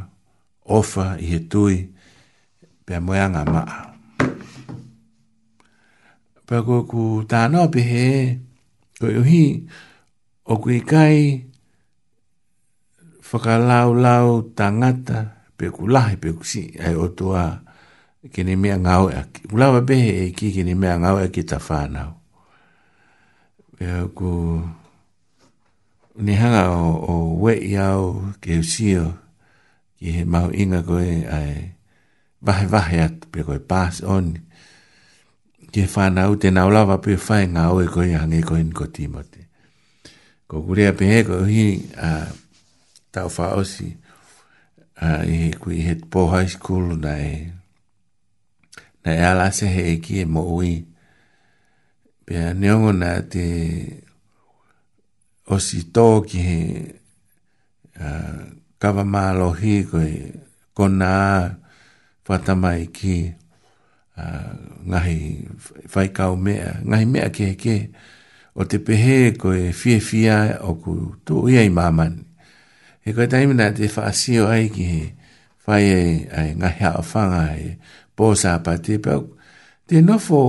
[0.79, 1.75] ofa, i he tui,
[2.85, 3.77] pia moeanga maa.
[6.47, 8.07] Pia ko ku tāno pi he,
[8.99, 9.43] ko iuhi,
[10.51, 11.17] o ku kai,
[13.27, 14.27] whakalau lau
[14.57, 15.19] tangata,
[15.57, 17.64] pe ku lahi, pia ku si, ai o tua, a,
[18.31, 19.53] ke ni mea ngau ea ki.
[19.53, 22.13] Ulawa behe e ki ke ni mea ngau ea ki ta whānau.
[23.77, 24.61] E ku
[26.21, 29.13] ni hanga o, o we i au ke usio
[29.99, 31.75] ki he mau inga koe ai
[32.41, 34.31] vahe vahe at pe koe pass on
[35.71, 38.85] ki he whānau te na ulawa pe whae ngau e koe hangi koe ni ko
[38.89, 39.45] timote.
[40.49, 42.31] Ko kurea pehe ko hi a
[43.13, 43.93] tau whaosi
[45.03, 47.35] a i he kui het po high school nai e
[49.05, 50.71] na e ala se he eki e mo ui.
[52.25, 53.45] Pea neongo na te
[55.53, 56.59] osi tō ki he
[58.05, 58.39] uh,
[58.81, 60.09] kawa mālohi koe
[60.77, 61.43] kona a
[62.27, 63.15] whatamai ki
[64.21, 64.53] uh,
[64.89, 65.19] ngahi
[65.93, 67.75] whaikau mea, ngahi mea ke ke
[68.59, 70.93] o te pehe koe fie fia o ku
[71.29, 72.25] tu ia i mamani.
[73.05, 75.03] He koe taimina te whaasio ai ki he
[75.69, 77.45] whai ai, ai ngahi hao whanga
[78.15, 78.95] po sa pa te
[79.85, 80.39] te no fo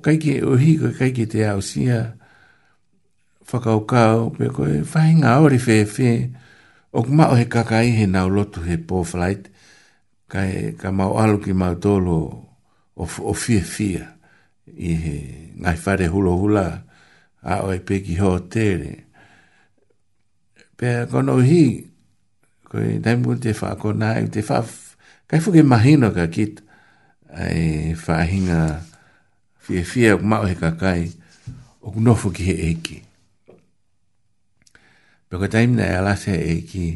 [0.00, 2.14] kai ke o hi ko kai ke te au sia
[3.42, 3.74] fa ka
[4.22, 6.30] o pe ko fa hi nga ori fe fe
[6.96, 9.50] o kuma o he ka he na lo he po flight
[10.30, 11.98] kai ka ma alu ki ma to
[12.96, 13.90] o o fi fi
[14.78, 15.16] i he
[15.58, 16.86] nga fa re hulo hula
[17.42, 18.80] a o e pe ki hotel
[20.78, 21.82] pe ko no hi
[22.62, 24.62] ko dai mo te fa ko na te fa
[25.26, 26.62] kai fu ke mahino ka kit
[27.36, 28.80] ai whaahinga
[29.60, 31.12] fia fia o mao he kakai
[31.84, 32.98] o kunofo ki he eki.
[35.28, 36.86] Pero taim na ala se eki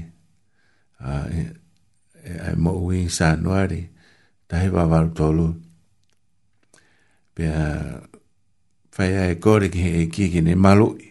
[1.04, 3.84] e, e, ai mo ui sa noari
[4.48, 5.48] tahi wa waru tolu.
[7.36, 7.60] Pea
[8.96, 11.04] whai ai kore ki he eki ki ne malui.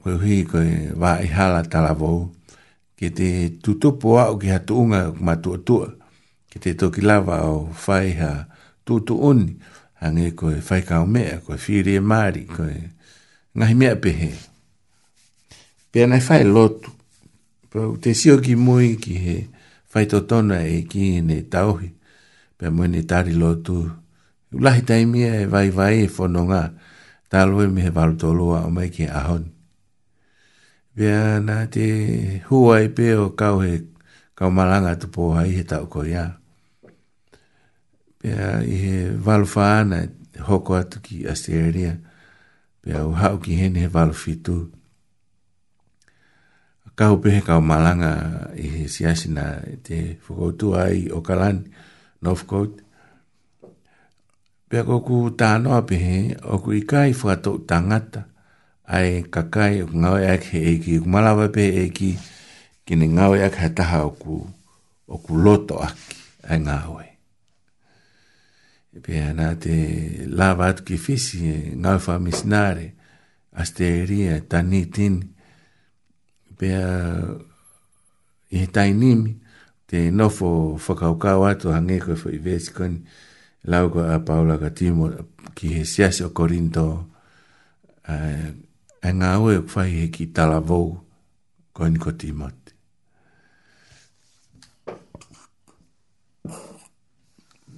[0.00, 2.28] Koe hui koe wa i hala talavou
[2.96, 3.28] ki te
[3.62, 5.86] tutupo au ki hatuunga kumatua tua.
[5.90, 5.97] Koe
[6.48, 8.32] ki te toki lava o whai ha
[8.88, 9.54] tūtu uni,
[10.00, 12.78] hangi ko e whai kao mea, ko e whiri e maari, ko e
[13.56, 14.30] ngahi mea pehe.
[15.92, 16.90] Pea nei whai lotu,
[17.72, 19.36] pau te sio ki mui ki he
[19.94, 21.90] whai totona e ki ne tauhi,
[22.58, 23.84] pea mui ne tari lotu,
[24.52, 26.62] ulahi tai mea e vai vai e whono ngā,
[27.28, 29.50] tā lue me he varu toloa o mai ki ahoni.
[30.96, 31.92] Pea nā te
[32.48, 33.76] huai pe o kau he
[34.38, 36.30] kau malanga tu po hai he tau ko ia.
[38.22, 40.06] Pea i he walu whaana
[40.46, 41.98] hoko atu ki Asteria.
[42.78, 44.70] Pea u hau ki hene he walu fitu.
[46.94, 48.12] Kau pehe kau malanga
[48.54, 51.66] i he siasina te whakoutu ai o Kalani,
[52.22, 52.78] North Coast.
[54.70, 58.22] Pea koku tānoa pehe, oku i kai whakatou tangata.
[58.86, 61.82] Ai kakai, ngau e ake he eki, kumalawa pehe eki.
[61.82, 62.10] Kumalawa pehe eki
[62.88, 64.36] ki ni ngāwe ake he taha o ku,
[65.06, 66.16] o ku loto aki
[66.48, 67.04] a ngāwe.
[68.96, 69.74] E pia nā te
[70.32, 72.86] lava atu ki fisi, e ngāwe wha misnare,
[73.60, 75.20] asteria, tani tini,
[76.48, 76.86] e pia
[78.48, 79.34] i he tainimi,
[79.84, 80.48] te nofo
[80.80, 83.02] whakaukau atu hange koe wha i vesi koni,
[83.68, 85.10] lau koe a Paula ka timo
[85.52, 86.86] ki he siasi o Korinto,
[88.08, 88.48] uh,
[89.04, 90.94] e ngāwe o kwhai he ki talavou
[91.76, 92.57] koni ko timoti.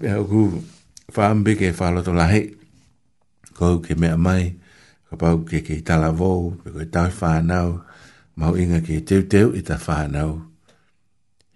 [0.00, 0.40] pe ku
[1.14, 2.42] fa ambe ke fa lo to la he
[3.56, 4.44] ko ke me mai
[5.06, 6.30] ka pau ke ke tala vo
[6.62, 7.68] pe ko ta fa nau
[8.40, 10.30] mau inga ke teu teu i ta fa nau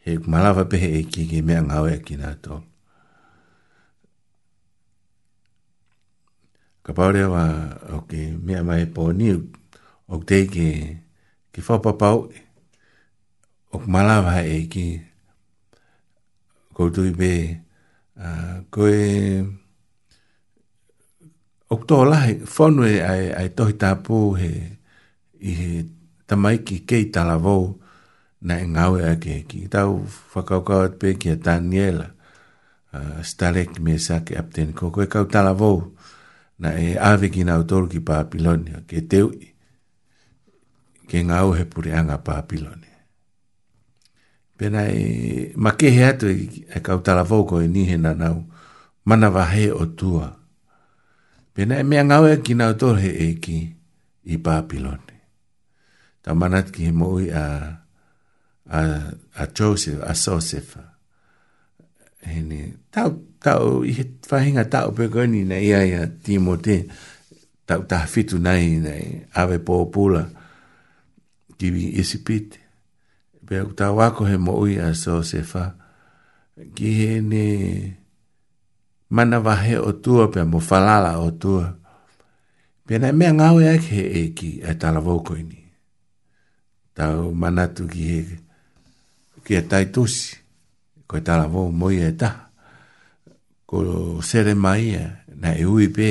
[0.03, 2.15] he malava pe he e ki ke me ngau e ki
[2.45, 2.55] to
[6.85, 7.45] ka paure wa
[7.95, 9.29] o ke mea mai e po ni
[10.13, 10.69] o te ke
[11.53, 12.19] ke whapapau
[13.75, 14.87] o malava e ki
[16.77, 17.15] koutu i
[18.17, 19.43] Ah, ko e
[21.67, 22.19] okto la
[22.55, 24.53] fonu ai ai to hita pu he
[25.51, 25.55] i
[26.29, 27.57] tamai ki ke i talavo
[28.47, 29.93] na e ngawe ke ki tau
[30.33, 32.09] whakaukawat pe ki a Daniela
[32.95, 35.73] uh, starek me sake apten ko koe kau talavo
[36.63, 39.43] na e ave ki nau toru ki Papilonia ke teui
[41.11, 42.94] ke ngau he puri anga Papilonia
[44.55, 48.47] pena e ma ke he atu e ka utala voko e nihe na nau
[49.07, 50.31] mana vahe o tua
[51.55, 53.59] pena e mea ngau e ki nau tol he e ki
[54.33, 55.17] i papilone
[56.23, 57.77] ta manat ki he moui a
[58.71, 58.81] a
[59.43, 60.83] a Joseph a Sosefa
[62.23, 62.39] he
[62.95, 63.11] tau
[63.43, 65.05] tau i he whahinga tau pe
[65.51, 66.87] na ia ia timote
[67.67, 70.23] tau tahafitu nai nai ave pōpula
[71.59, 72.64] ki vi isipite
[73.47, 75.65] pe ta wako he mo ui a so se fa
[76.75, 77.45] ki he ne
[79.15, 79.55] mana wa
[79.85, 81.53] o tu pe mo falala o tu
[82.89, 85.17] pe na me nga we ke e ki e ta la vo
[85.49, 85.61] ni
[86.97, 87.05] ta
[87.41, 88.21] mana tu ki he
[89.45, 90.25] ki e ta tusi
[91.09, 92.31] ko ta la vo mo e ta
[93.69, 93.77] ko
[94.29, 95.05] sere mai e,
[95.41, 96.09] na e ui pe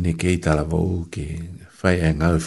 [0.00, 0.80] ne ke ta la vo
[1.12, 1.24] ke
[1.78, 2.40] fai e nga we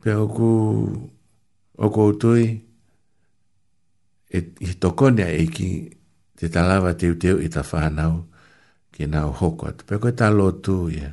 [0.00, 0.50] pe oku
[1.84, 2.44] oku utui
[4.32, 5.68] e, i tokone e ki
[6.40, 8.14] te talawa teu teu i ta whanau
[8.96, 9.82] ki nga o hoko atu.
[9.88, 11.10] Pe koe ta lotu ia,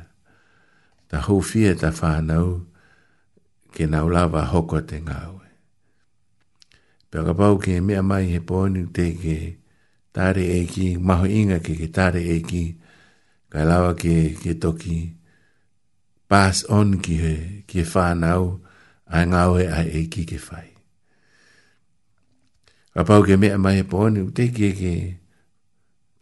[1.00, 2.48] e ta hufie ta whanau
[3.76, 5.48] ki nga o lava hoko te ngā ue.
[7.12, 9.38] Pe ka pau ki mea mai he pōni te ke
[10.16, 12.64] tare e ki, maho inga ke ke tare e ki,
[13.52, 14.98] kai lawa ke, ke toki
[16.30, 17.34] pass on ki he,
[17.68, 18.42] ki he whanau,
[19.08, 20.68] ai ngawe ai e ki ke fai.
[22.98, 24.94] A pau ke mea mai e pōne, te ki e ke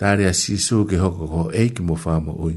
[0.01, 2.57] tāre a sisu ke hoko ko e ki mo whāma ui.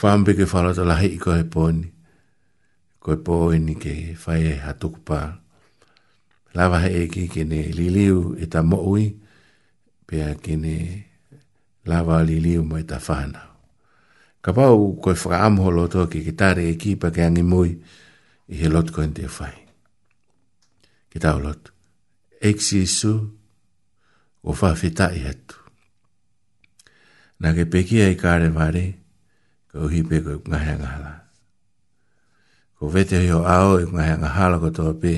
[0.00, 1.84] Whāmpe ke whālata lahi i ko e pōne,
[3.02, 5.20] ko e pōne ke fai e hatuku pā.
[6.54, 9.10] Lava he e ki ke ne liliu e ta mo ui,
[10.06, 10.76] pia ke ne
[11.90, 13.50] lava liliu mo e ta whānau.
[14.44, 17.74] Ka pau ko e whakaamholo toki ke tāre e ki pa ke angi mui, ke
[17.74, 18.02] angi mui,
[18.48, 19.54] i he lotu koe te whai.
[21.10, 21.72] Ki tau lotu,
[22.40, 23.12] eksi isu
[24.42, 25.56] o whawhita i hatu.
[27.40, 28.84] Nā ke pekia i kāre mare,
[29.72, 31.12] ka uhi pe koe ngahea ngahala.
[32.78, 35.14] Ko vete hio ao e ngahea ngahala ko tō pē,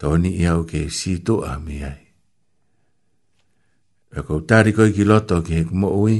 [0.00, 1.98] tōni i au ke si tō a mi ai.
[4.16, 6.18] E ko tāri koe ki loto ki hek mo ui,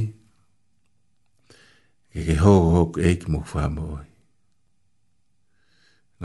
[2.15, 4.05] ke ke hōk hōk eik mo whā mo ui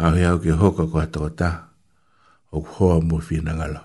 [0.01, 1.49] ngā hui au ki hoka ko hata wata,
[2.57, 3.81] o ku hoa mō whina ngala.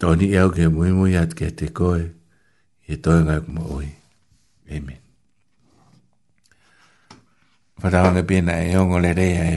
[0.00, 2.02] Tōni e au ki mui mui at ke te koe,
[2.88, 3.88] i e tōi ngai kuma oi.
[4.68, 5.00] Amen.
[7.80, 9.56] Whatawanga pēna e ongo le rei e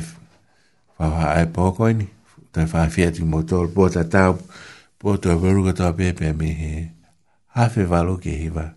[0.99, 2.07] whawha ai pōkoi ni,
[2.51, 4.39] tai whai fiatu mō tōru pōta tāu,
[5.01, 6.71] pōtua veruga tō pēpē me he,
[7.59, 8.69] hawhi walo ke hiwa.
[8.71, 8.75] Amen.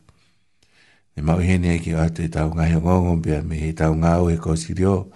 [1.17, 3.93] Ne mau hene e ki atu e tau ngai o ngongo pia me he tau
[4.03, 5.11] ngau e ko siri o.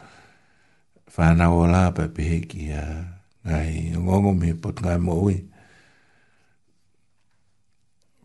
[1.14, 2.84] Whana o la pa pe he ki a
[3.48, 5.36] ngai o ngongo me pot ngai mo ui.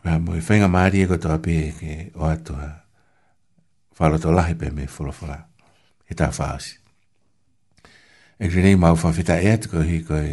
[0.05, 2.69] Wa mo i e whenga maari e koto a pe he ke o atu a
[3.99, 5.37] whalo to lahi pe me fulofula.
[6.07, 6.73] He tau whaasi.
[8.41, 10.31] E kri nei mau whawhita e atu ko hi koi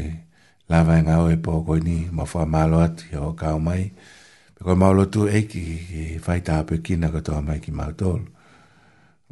[0.72, 3.84] lawa e ngau e pō koi ni ma whaa malo atu ki o kao mai.
[3.92, 4.14] Mm
[4.62, 5.60] ko maulo tu e ki
[5.90, 8.22] ki fai ta pe ki na kato mai ki maul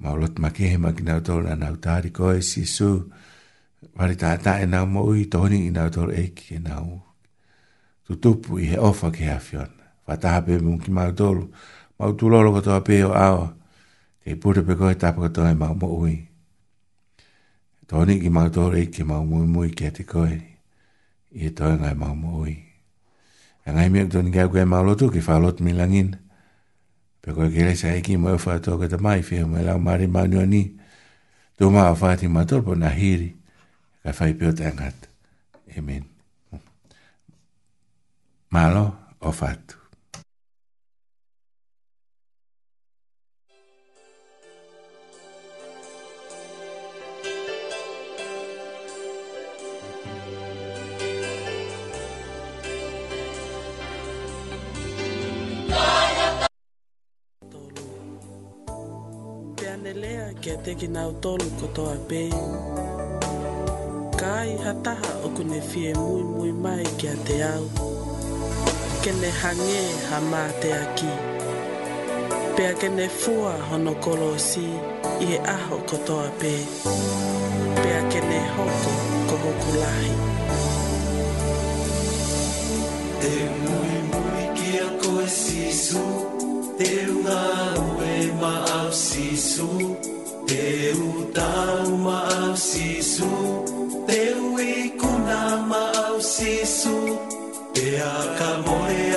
[0.02, 2.90] maulo ma ki he ma ki na tol na uta ri ko e si su
[3.96, 6.74] mari ta ta e na mo i toni i na tol e ki e na
[6.84, 6.92] u
[8.04, 9.72] tu tu pu i he ofa e ki ha fion
[10.04, 11.36] fa ta pe mu ki ma tol
[11.96, 13.40] ma tu lo lo kato pe o ao
[14.28, 16.16] e pure pe ko ta pe kato e ma mo ui
[17.88, 20.36] toni ki ma tol e ki e ma mu mu ki te ko e
[21.34, 22.54] i toni ngai ma mo ui
[23.64, 26.16] Angay mi don kia koe malotu ki falot mi langin.
[27.20, 29.78] Pe koe kere sa eki mo e whato ke te mai whia mo e lau
[29.86, 30.62] mare manua ni.
[31.58, 33.30] Tō maa whāti matorpo na hiri.
[34.02, 35.08] Ka fai pio angat.
[35.76, 36.04] Amen.
[38.52, 38.84] Malo
[39.20, 39.83] o fatu.
[59.94, 62.22] lea kia teki nau tolu kotoa pē
[64.20, 67.64] Ka ai hataha o kune fie mui mui mai kia te au
[69.02, 71.12] Kene hange ha mā te aki
[72.56, 74.66] Pea kene fua hono kolo si
[75.26, 76.52] i e aho kotoa pē
[77.82, 78.92] Pea kene hoko
[79.28, 80.12] ko hoku lahi
[83.22, 86.04] Te mui mui kia koe sisu
[86.78, 87.38] Te unga
[87.82, 87.93] ua
[88.44, 89.96] maaf sisu
[90.44, 91.00] Teu
[91.32, 93.30] tau maaf sisu
[94.04, 97.16] Teu iku na maaf sisu
[97.74, 99.13] Te akamoe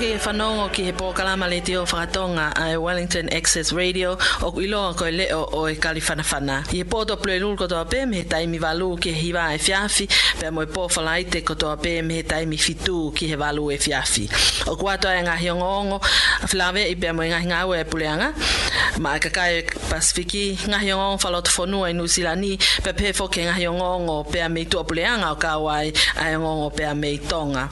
[0.00, 5.10] ke whanongo ki he pōkalama le whakatonga a Wellington Access Radio o ku iloa koe
[5.10, 9.12] leo o e I he pōto plue lulu kotoa pē me he taimi walu ki
[9.12, 10.08] he hiwa e fiafi
[10.40, 14.24] pe mo e kotoa pē me he taimi fitu ki he walu e fiafi.
[14.68, 18.32] O e ngahi ongo i pe mo e ngahi ngāua e puleanga
[19.00, 25.30] ma kakai Pasifiki ngahi ongo i Nusilani pe pē ngahi ongo pe a meitua puleanga
[25.30, 27.68] o kāwai a ongo pe a meitonga.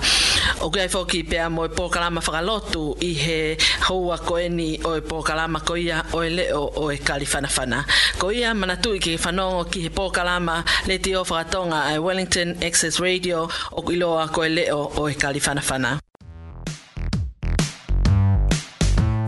[0.68, 6.28] O foki e pōkalama whakalotu i he koeni o e pōkalama ko ia o e
[6.28, 12.00] leo o e Ko ia manatu i whanongo ki he pōkalama le te o whakatonga
[12.02, 15.14] Wellington Access Radio o iloa ko e leo o e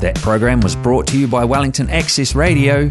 [0.01, 2.91] That program was brought to you by Wellington Access Radio.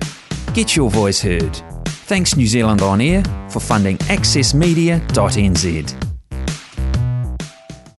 [0.55, 1.61] Get your voice heard.
[2.09, 5.99] Thanks New Zealand On Air for funding accessmedia.nz.